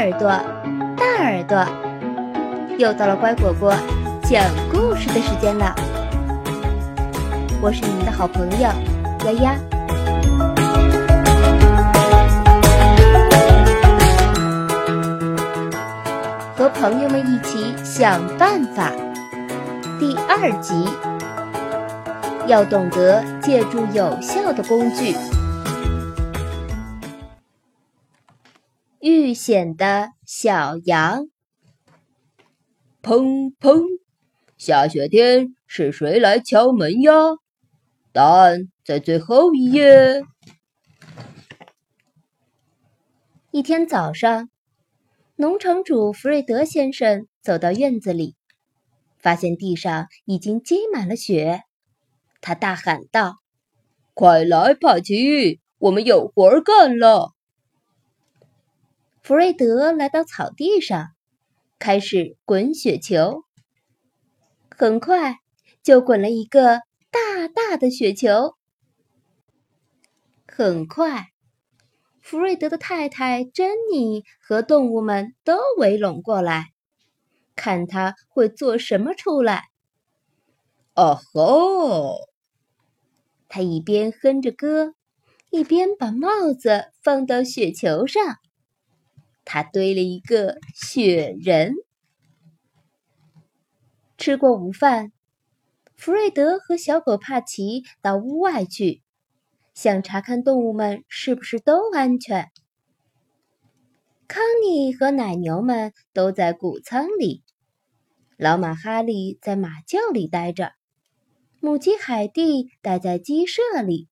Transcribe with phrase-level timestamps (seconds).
[0.00, 0.30] 耳朵，
[0.96, 1.62] 大耳朵，
[2.78, 3.74] 又到了乖果果
[4.22, 4.42] 讲
[4.72, 5.74] 故事的时间了。
[7.60, 8.58] 我是你们的好朋友
[9.26, 9.54] 丫丫，
[16.56, 18.90] 和朋友们一起想办法。
[19.98, 20.88] 第二集，
[22.46, 25.14] 要懂得借助有效的工具。
[29.30, 31.28] 危险的小羊，
[33.00, 33.84] 砰砰！
[34.58, 37.12] 下雪天是谁来敲门呀？
[38.10, 40.24] 答案在最后一页。
[43.52, 44.50] 一天早上，
[45.36, 48.34] 农场主弗瑞德先生走到院子里，
[49.20, 51.62] 发现地上已经积满了雪。
[52.40, 53.36] 他大喊道
[54.12, 57.32] ：“快来，帕奇，我们有活干了！”
[59.22, 61.08] 弗瑞德来到草地上，
[61.78, 63.44] 开始滚雪球。
[64.70, 65.36] 很快
[65.82, 68.54] 就滚了一个大大的雪球。
[70.46, 71.28] 很快，
[72.22, 76.70] 弗瑞德的太太珍妮和动物们都围拢过来，
[77.54, 79.64] 看他会做什么出来。
[80.94, 82.16] 哦吼！
[83.48, 84.94] 他一边哼着歌，
[85.50, 88.38] 一边把帽子放到雪球上。
[89.52, 91.74] 他堆了一个雪人。
[94.16, 95.10] 吃过午饭，
[95.96, 99.02] 弗瑞德和小狗帕奇到屋外去，
[99.74, 102.52] 想查看动物们是不是都安全。
[104.28, 107.42] 康妮和奶牛们都在谷仓里，
[108.36, 110.74] 老马哈利在马厩里待着，
[111.58, 114.08] 母鸡海蒂待在鸡舍里，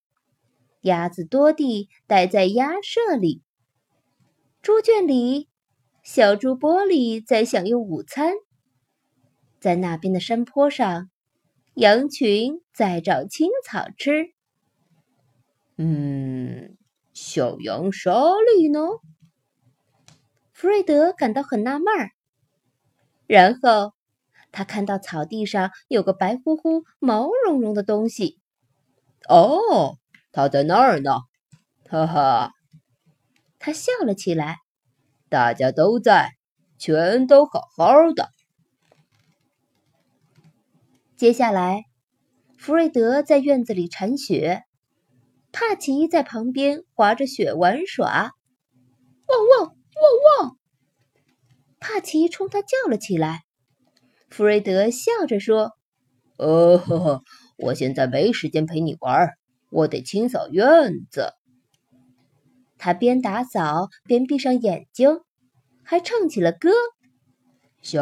[0.80, 3.44] 鸭子多蒂待在鸭舍里。
[4.68, 5.48] 猪圈里，
[6.02, 8.34] 小猪波利在享用午餐。
[9.60, 11.08] 在那边的山坡上，
[11.72, 14.26] 羊群在找青草吃。
[15.78, 16.76] 嗯，
[17.14, 18.12] 小羊莎
[18.58, 18.80] 莉呢？
[20.52, 22.10] 弗瑞德感到很纳闷儿。
[23.26, 23.94] 然后
[24.52, 28.38] 他看到草地上有个白乎乎、毛茸茸的东西。
[29.30, 29.96] 哦，
[30.30, 31.20] 它在那儿呢！
[31.88, 32.52] 哈哈。
[33.58, 34.58] 他笑了起来，
[35.28, 36.32] 大家都在，
[36.78, 38.28] 全都好好的。
[41.16, 41.84] 接下来，
[42.56, 44.62] 弗瑞德在院子里铲雪，
[45.50, 48.30] 帕奇在旁边滑着雪玩耍。
[49.26, 50.58] 汪汪汪汪！
[51.80, 53.42] 帕奇冲他叫了起来。
[54.30, 55.72] 弗瑞德笑着说
[56.38, 57.22] ：“哦，
[57.56, 59.30] 我现在没时间陪你玩，
[59.70, 61.32] 我得清扫院子。”
[62.78, 65.20] 他边打扫边闭上眼睛，
[65.82, 66.70] 还唱起了歌
[67.82, 68.00] ：“下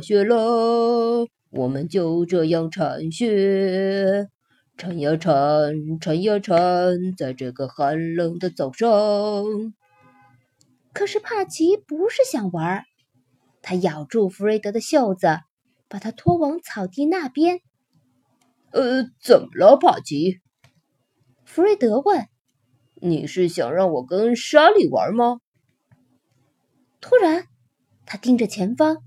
[0.00, 4.28] 雪了，我们就这样铲雪，
[4.76, 8.88] 铲呀铲，铲呀铲，在这个寒冷的早上。”
[10.94, 12.84] 可是帕奇不是想玩，
[13.62, 15.40] 他咬住弗瑞德的袖子，
[15.88, 17.60] 把他拖往草地那边。
[18.72, 20.40] “呃，怎么了，帕奇？”
[21.44, 22.26] 弗瑞德问。
[23.06, 25.40] 你是想让我跟莎莉玩吗？
[27.02, 27.48] 突然，
[28.06, 29.02] 他盯着前方，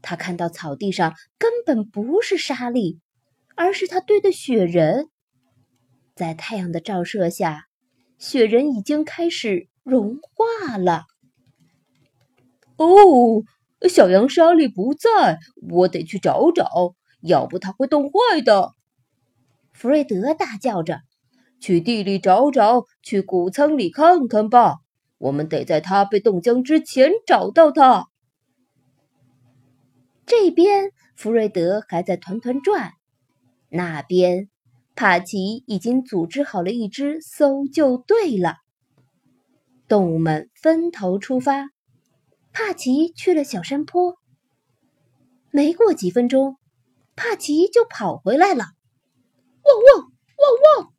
[0.00, 3.00] 他看到草地上根本不是莎莉，
[3.56, 5.08] 而是他堆的雪人。
[6.14, 7.64] 在太阳的照射下，
[8.16, 11.06] 雪人已经开始融化了。
[12.76, 13.42] 哦，
[13.88, 18.70] 小羊莎莉不在，我得去找找，要不它会冻坏的。
[19.72, 21.00] 弗瑞德大叫着。
[21.60, 24.78] 去地里找找，去谷仓里看看吧。
[25.18, 28.08] 我们得在它被冻僵之前找到它。
[30.24, 32.92] 这边弗瑞德还在团团转，
[33.68, 34.48] 那边
[34.94, 38.56] 帕奇已经组织好了一支搜救队了。
[39.88, 41.68] 动物们分头出发，
[42.52, 44.16] 帕奇去了小山坡。
[45.50, 46.56] 没过几分钟，
[47.16, 48.66] 帕奇就跑回来了。
[49.64, 50.92] 汪汪汪汪！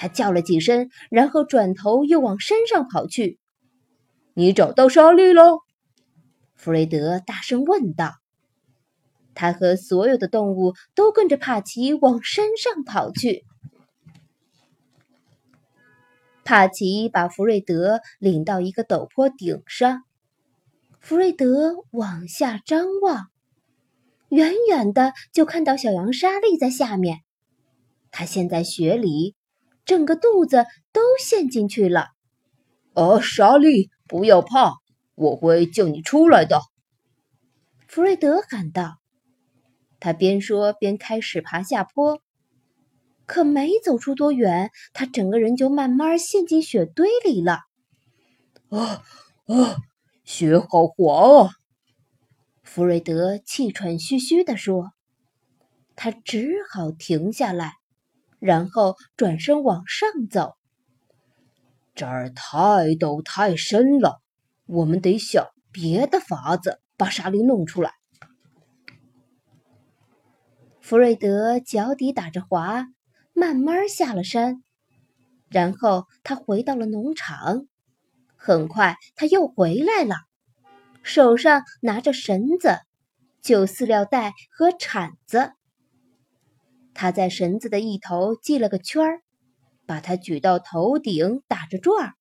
[0.00, 3.40] 他叫了几声，然后转头又往山上跑去。
[4.32, 5.58] “你找到莎莉了？”
[6.54, 8.14] 弗瑞德大声问道。
[9.34, 13.44] 他和所有的动物都跟着帕奇往山上跑去。
[16.44, 20.04] 帕奇把弗瑞德领到一个陡坡顶上，
[21.00, 23.30] 弗瑞德往下张望，
[24.28, 27.22] 远远的就看到小羊莎莉在下面。
[28.12, 29.34] 他陷在雪里。
[29.88, 32.08] 整个肚子都陷进去了。
[32.92, 34.74] 哦，莎莉，不要怕，
[35.14, 36.60] 我会救你出来的。”
[37.88, 38.98] 弗瑞德喊道。
[39.98, 42.20] 他边说边开始爬下坡，
[43.24, 47.62] 可没走出多远，他整个人就慢慢陷进雪堆里了。
[48.68, 49.02] 啊
[49.46, 49.76] 啊！
[50.22, 51.50] 雪好滑啊！
[52.62, 54.92] 弗瑞德气喘吁吁地说。
[55.96, 57.72] 他只好停下来，
[58.38, 60.54] 然后转身往上走。
[61.94, 62.50] 这儿太
[62.94, 64.20] 陡太深了，
[64.66, 67.94] 我们得想别的法子把沙粒弄出来。
[70.80, 72.86] 弗瑞德脚底打着滑，
[73.34, 74.62] 慢慢下了山，
[75.48, 77.66] 然后他回到了农场。
[78.36, 80.14] 很快，他又回来了，
[81.02, 82.78] 手上拿着绳子、
[83.42, 85.52] 旧饲料袋和铲子。
[87.00, 89.22] 他在绳子的一头系了个圈儿，
[89.86, 92.14] 把它举到头顶，打着转儿。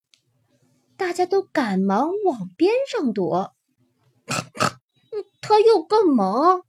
[0.97, 3.55] 大家都赶忙往边上躲。
[5.41, 6.61] 他要干嘛？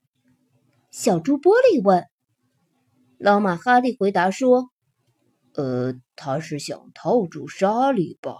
[0.90, 2.06] 小猪玻璃问。
[3.18, 4.70] 老马哈利回答说
[5.52, 8.36] ：“呃，他是想套住沙里吧？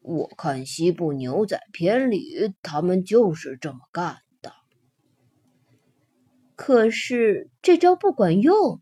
[0.00, 4.54] 我看西部牛仔片里他们就是这么干的。
[6.56, 8.80] 可是这招不管用。”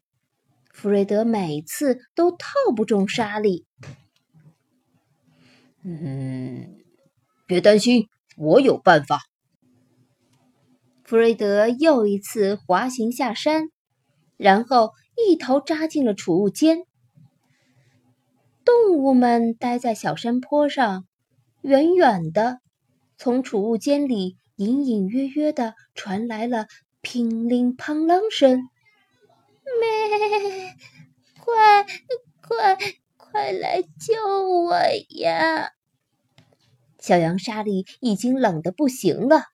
[0.81, 3.67] 弗瑞德每次都套不中沙粒。
[5.83, 6.79] 嗯，
[7.47, 9.21] 别担心，我有办法。
[11.05, 13.69] 弗瑞德又一次滑行下山，
[14.39, 14.93] 然后
[15.29, 16.79] 一头扎进了储物间。
[18.65, 21.05] 动物们待在小山坡上，
[21.61, 22.61] 远远的，
[23.19, 26.69] 从储物间里隐隐约约的传来了
[27.03, 28.63] 乒铃乓啷声。
[29.79, 30.01] 咩！
[31.39, 31.87] 快
[32.43, 32.77] 快
[33.17, 34.77] 快来救我
[35.21, 35.73] 呀！
[37.01, 39.47] 小羊莎莉已经冷得不行了。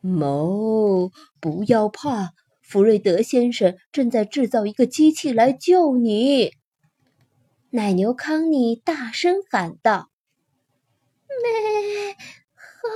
[0.00, 1.10] 哞！
[1.40, 2.30] 不要怕，
[2.60, 6.52] 福瑞德先生正在制造一个机器来救你。
[7.70, 10.08] 奶牛康妮大声喊道
[11.42, 12.16] ：“咩！
[12.54, 12.88] 好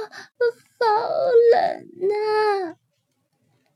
[0.78, 0.86] 好
[1.52, 2.76] 冷呐！”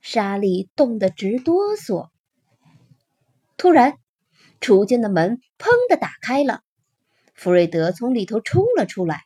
[0.01, 2.11] 莎莉冻得直哆嗦。
[3.57, 3.99] 突然，
[4.61, 6.63] 储物间的门“砰”的打开了，
[7.41, 9.23] 弗瑞德从里头冲了出来。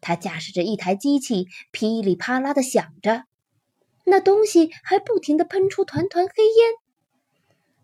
[0.00, 3.24] 他驾驶着一台机器，噼里啪啦的响着，
[4.04, 6.72] 那东西还不停的喷出团团黑烟。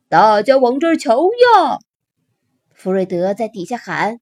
[0.09, 1.81] 大家往这儿瞧呀！
[2.71, 4.21] 弗瑞德在底下喊：“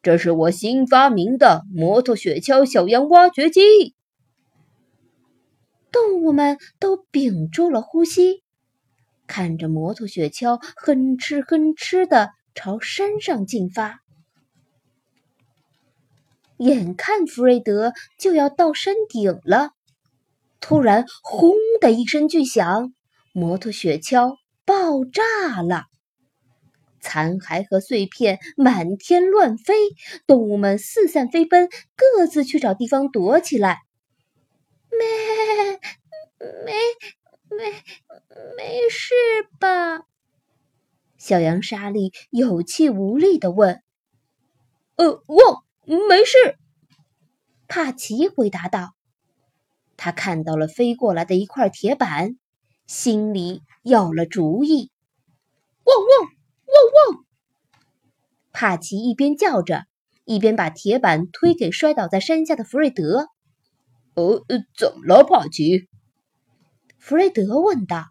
[0.00, 3.94] 这是我新发明的摩托雪橇小羊挖掘机。”
[5.92, 8.42] 动物们都屏住了呼吸。
[9.26, 14.00] 看着摩托雪橇哼哧哼哧的朝山上进发，
[16.62, 19.72] 眼看弗瑞德就要到山顶了，
[20.60, 22.94] 突然“轰”的一声巨响，
[23.32, 25.86] 摩托雪橇爆炸了，
[27.00, 29.74] 残骸和碎片满天乱飞，
[30.26, 33.80] 动物们四散飞奔，各自去找地方躲起来。
[34.90, 35.80] 咩，
[36.64, 36.72] 没。
[37.54, 37.70] 没
[38.56, 39.14] 没事
[39.60, 40.06] 吧？
[41.18, 43.82] 小羊莎莉有气无力的问。
[44.96, 46.56] “呃，我没事。”
[47.68, 48.94] 帕奇回答道。
[49.96, 52.36] 他看到了飞过来的一块铁板，
[52.86, 54.90] 心里有了主意。
[55.84, 56.28] “汪汪
[56.66, 57.24] 汪汪！”
[58.52, 59.84] 帕奇一边叫着，
[60.24, 63.28] 一边把铁板推给摔倒在山下的弗瑞德。
[64.14, 64.44] “呃，
[64.76, 65.88] 怎么了，帕奇？”
[66.98, 68.06] 弗瑞德问道。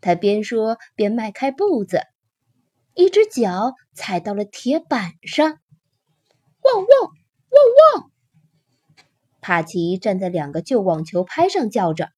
[0.00, 2.02] 他边说边迈开步子，
[2.94, 5.58] 一只脚踩到了铁板上。
[6.64, 6.86] 汪汪
[7.50, 8.10] 汪汪！
[9.40, 12.10] 帕奇站在两个旧网球拍上叫着：“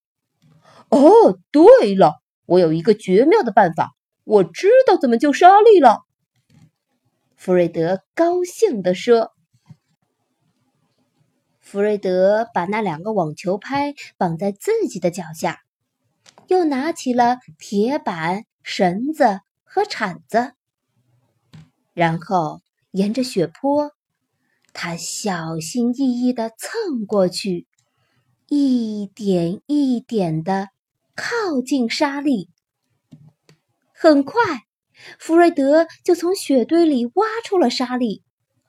[0.90, 6.04] 哦，对了，我有一个绝妙的办法，我知道怎么救莎莉了。”
[7.36, 9.32] 弗瑞德高兴地说。
[11.60, 15.62] 弗瑞德把那两个网球拍绑在自己的脚下，
[16.46, 20.52] 又拿起了铁板、绳子和铲子，
[21.92, 22.60] 然后
[22.92, 23.90] 沿着雪坡，
[24.78, 27.66] 他小心翼翼地蹭过去，
[28.46, 30.68] 一点一点地
[31.14, 32.50] 靠近沙粒。
[33.94, 34.42] 很快，
[35.18, 38.22] 弗瑞德就从雪堆里挖出了沙粒，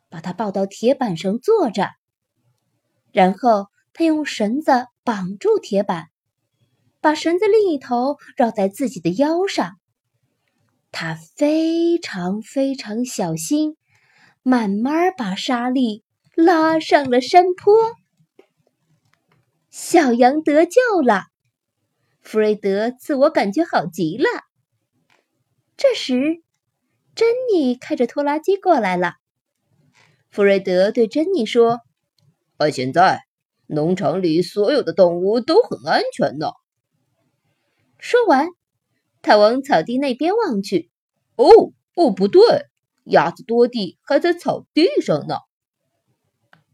[0.09, 1.89] 把它抱到铁板上坐着。
[3.11, 6.05] 然后他用绳子绑住铁板，
[7.01, 9.75] 把绳子另一头绕在自己的腰上。
[10.89, 13.75] 他非常非常小心，
[14.49, 17.75] 慢慢把沙粒拉上了山坡。
[19.69, 21.23] 小羊得救了！
[22.21, 24.29] 弗瑞德自我感觉好极了。
[25.75, 26.41] 这时，
[27.13, 29.15] 珍妮开着拖拉机过来了。
[30.29, 31.81] 弗瑞德对珍妮说
[32.55, 33.23] ：“啊现在，
[33.65, 36.51] 农场里所有的动物都很安全呢。”
[37.99, 38.47] 说完，
[39.21, 40.89] 他往草地那边望去。
[41.35, 42.41] “哦，哦，不对，
[43.09, 45.35] 鸭子多蒂还在草地上呢。”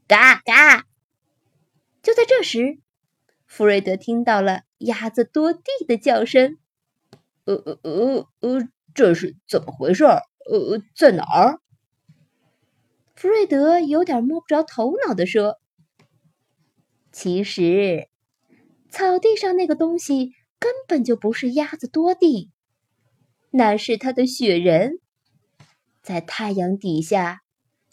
[0.08, 0.86] 嘎嘎！
[2.02, 2.80] 就在这时，
[3.48, 6.58] 弗瑞德听到了鸭子多蒂的叫声。
[7.46, 10.04] “呃呃呃呃。”这是怎么回事？
[10.04, 11.60] 呃，在哪儿？
[13.16, 15.60] 弗瑞德有点摸不着头脑的说
[17.12, 18.08] ：“其实，
[18.92, 22.52] 草地上那个东西根本就不是鸭子多蒂，
[23.50, 25.00] 那是他的雪人。
[26.04, 27.40] 在太阳底下，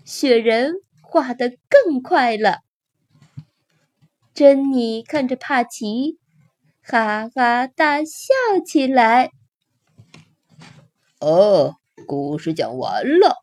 [0.04, 2.58] 雪人化得更快了。”
[4.34, 6.18] 珍妮看着帕奇，
[6.82, 8.34] 哈哈大笑
[8.66, 9.30] 起来。
[11.20, 11.76] 哦，
[12.06, 13.36] 故事讲完了。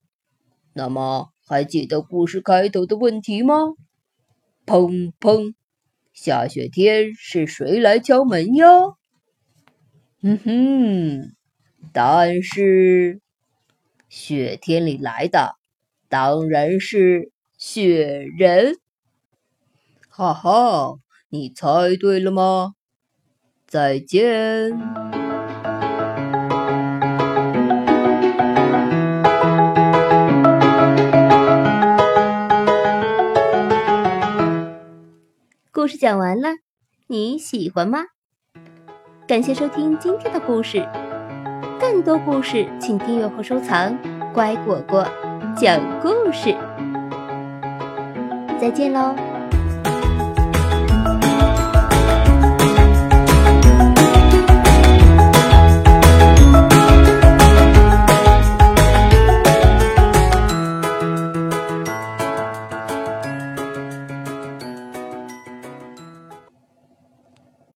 [0.74, 3.74] 那么，还记得故事开头的问题吗？
[4.66, 5.54] 砰砰，
[6.14, 8.68] 下雪天是谁来敲门呀？
[10.22, 11.36] 嗯哼，
[11.94, 13.22] 答案是
[14.10, 15.56] 雪天里来的，
[16.10, 18.76] 当然是雪人。
[20.10, 21.00] 哈哈，
[21.30, 22.74] 你猜对了吗？
[23.68, 24.72] 再见。
[35.72, 36.50] 故事讲完了，
[37.08, 38.00] 你喜欢吗？
[39.28, 40.80] 感谢收听今天的故事，
[41.98, 43.98] 更多故事请订阅和收藏。
[44.32, 45.04] 乖果果
[45.56, 46.56] 讲故事，
[48.62, 49.16] 再见喽。